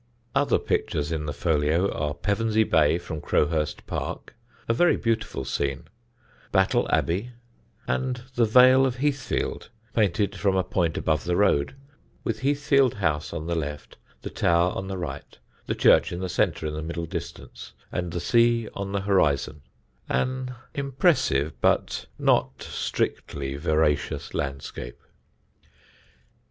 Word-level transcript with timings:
Other 0.33 0.57
pictures 0.57 1.11
in 1.11 1.27
the 1.27 1.31
folio 1.31 1.87
are 1.91 2.15
"Pevensey 2.15 2.63
Bay 2.63 2.97
from 2.97 3.21
Crowhurst 3.21 3.85
Park," 3.85 4.33
a 4.67 4.73
very 4.73 4.95
beautiful 4.97 5.45
scene, 5.45 5.83
"Battle 6.51 6.89
Abbey," 6.89 7.33
and 7.87 8.23
"The 8.33 8.45
Vale 8.45 8.87
of 8.87 8.95
Heathfield," 8.95 9.69
painted 9.93 10.35
from 10.35 10.55
a 10.55 10.63
point 10.63 10.97
above 10.97 11.25
the 11.25 11.35
road, 11.35 11.75
with 12.23 12.39
Heathfield 12.39 12.95
House 12.95 13.31
on 13.31 13.45
the 13.45 13.53
left, 13.53 13.97
the 14.23 14.31
tower 14.31 14.71
on 14.71 14.87
the 14.87 14.97
right, 14.97 15.37
the 15.67 15.75
church 15.75 16.11
in 16.11 16.19
the 16.19 16.29
centre 16.29 16.65
in 16.65 16.73
the 16.73 16.81
middle 16.81 17.05
distance, 17.05 17.73
and 17.91 18.11
the 18.11 18.19
sea 18.19 18.67
on 18.73 18.93
the 18.93 19.01
horizon: 19.01 19.61
an 20.09 20.55
impressive 20.73 21.53
but 21.61 22.07
not 22.17 22.59
strictly 22.63 23.55
veracious 23.55 24.33
landscape. 24.33 24.97